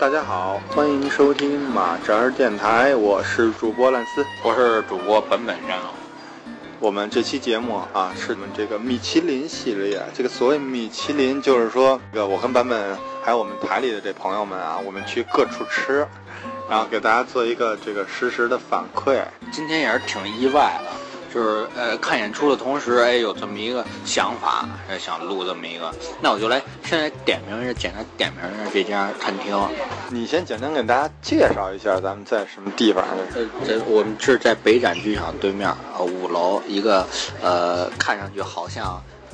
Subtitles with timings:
[0.00, 5.76] 大家好，欢迎收听马扎儿电台，我是主播兰斯，我是主播本本山。
[6.78, 10.00] 我们这期节目啊，是我们这个米其林系列。
[10.14, 16.06] 这个所谓米其林，就是说，这个我跟版本还有我们台里的这朋友们啊，我们去各处吃，
[16.70, 19.20] 然后给大家做一个这个实时的反馈。
[19.50, 20.97] 今天也是挺意外的。
[21.32, 24.68] 就是呃看演出的同时，哎有这么一个想法，
[24.98, 25.92] 想录这么一个，
[26.22, 29.58] 那我就来现在点名一下，简单点评一下这家餐厅。
[30.10, 33.04] 你先简单给大家介绍一下，咱们在什么地方？
[33.34, 37.06] 呃，这我们是在北展剧场对面，呃五楼一个
[37.42, 38.84] 呃看上去好像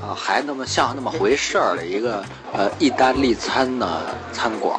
[0.00, 4.78] 啊还那么像那么回事儿的一个呃意大利餐的餐馆。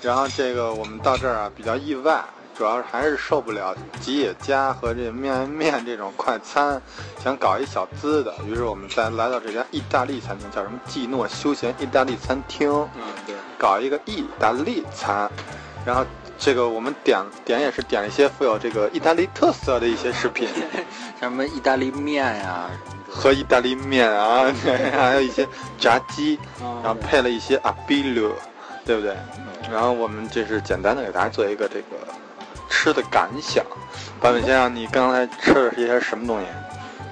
[0.00, 2.22] 然后这个我们到这儿啊比较意外。
[2.56, 6.80] 主要是还是受不了吉野家和这面面这种快餐，
[7.22, 12.70] 想搞一小资的，于是我们再来到这家意大利餐厅，叫什么季诺休闲意大利餐厅。
[12.94, 15.30] 嗯，对，搞一个意大利餐，
[15.84, 16.04] 然后
[16.38, 20.48] 这个我们点点也是点了一些富有这个意大利特色的一些食品，
[21.18, 22.70] 像 什么意大利面呀，
[23.08, 24.44] 和意大利面啊，
[24.92, 28.32] 还有一些炸鸡，然后配了一些阿比鲁，
[28.84, 29.16] 对不对？
[29.70, 31.96] 然后我们这是简单的给大家做一个这个。
[32.72, 33.62] 吃的感想，
[34.18, 36.46] 版本先生，你刚才吃的是一些什么东西？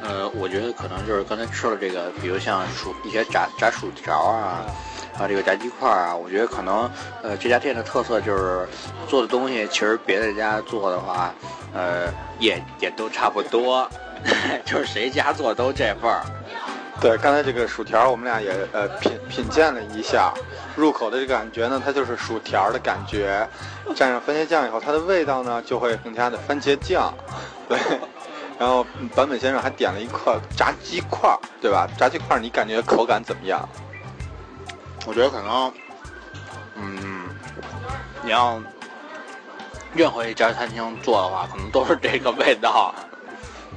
[0.03, 4.65] 呃，我觉得可能就是刚才吃了这个，比如像薯一些炸炸薯条啊，
[5.15, 6.17] 还有这个炸鸡块啊。
[6.17, 6.91] 我觉得可能，
[7.23, 8.67] 呃，这家店的特色就是
[9.07, 11.33] 做的东西，其实别的家做的话，
[11.75, 13.89] 呃，也也都差不多，
[14.65, 16.23] 就是谁家做都这份儿。
[17.03, 20.33] 对，刚才这个薯条，我们俩也呃品品鉴了一下，
[20.77, 23.49] 入口的这个感觉呢，它就是薯条的感觉，
[23.95, 27.13] 蘸上番茄酱以后，它的味道呢就会更加的番茄酱。
[27.69, 27.79] 对，
[28.59, 31.89] 然后版本先生还点了一块炸鸡块，对吧？
[31.99, 33.69] 炸鸡块你感觉口感怎么样？
[35.07, 35.73] 我觉得可能，
[36.77, 37.29] 嗯，
[38.23, 38.61] 你要
[39.95, 42.95] 任何一家餐厅做的话，可能都是这个味道。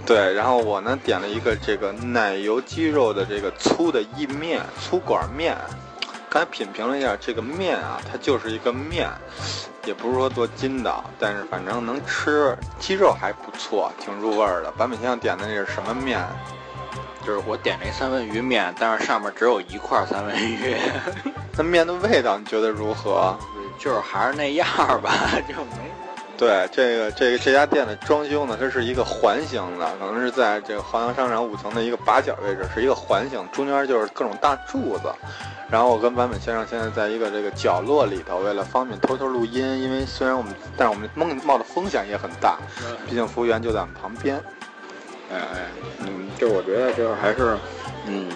[0.05, 5.55] 对，然后我呢点了一个这个奶油鸡肉的这个粗的意面，粗管面。
[6.33, 9.07] 刚才品评了一下这个面啊，它就是一个面，
[9.85, 14.71] 也不是说多筋道，但是反正能吃，鸡肉还不错，挺入味儿的。
[14.71, 16.19] 版本先生点的那是什么面？
[17.23, 20.75] 就是我点了一三文鱼面，但是上面只有一块三文鱼。
[21.55, 23.38] 那面的味道你觉得如何？
[23.77, 24.67] 就是还是那样
[25.03, 25.13] 吧，
[25.47, 25.91] 就没。
[26.38, 35.03] 对这个这个这家店的装修呢，它是一个环形的，可能是在这个华阳商场五层的一个把角位置，是一个环形，中间就是各种大柱子。
[35.69, 42.57] 然后我跟版本先生现在在一个这个角落里头，为了方便偷偷录音，因为虽然我们，但是我们冒冒的风险也很大，
[43.07, 44.35] 毕竟服务员就在我们旁边。
[45.31, 47.57] 哎哎，嗯，就我觉得就是还是，
[48.05, 48.29] 嗯，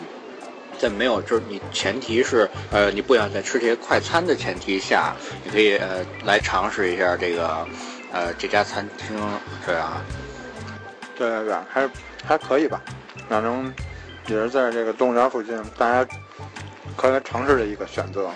[0.78, 7.68] 在没有就是你前提是呃你不想再吃这些快餐的前提下，你可以呃来尝试一下这个。
[8.10, 9.20] 呃，这家餐厅
[9.66, 10.02] 对啊，
[11.18, 11.90] 对对对，还
[12.26, 12.82] 还可以吧，
[13.28, 13.72] 反正
[14.28, 16.10] 也是在这个动物园附近，大家
[16.96, 18.30] 可以来尝试的一个选择。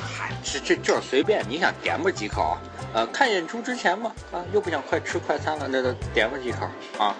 [0.00, 2.56] 嗨，这这就是随便，你想点吧几口，
[2.94, 6.66] 呃，看演出之前嘛，啊，又不想快吃快餐了，那就点吧几口
[6.98, 7.14] 啊。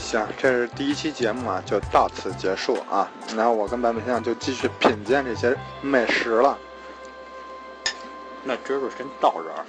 [0.00, 3.08] 行，这是第一期节目啊，就到此结束啊。
[3.36, 6.58] 然后我跟版本先生就继续品鉴这些美食了。
[8.42, 9.64] 那今儿就先到这儿。